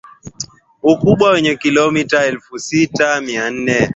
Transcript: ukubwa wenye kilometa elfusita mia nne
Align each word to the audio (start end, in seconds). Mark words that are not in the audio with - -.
ukubwa 0.91 1.25
wenye 1.33 1.53
kilometa 1.61 2.25
elfusita 2.29 3.07
mia 3.25 3.45
nne 3.57 3.81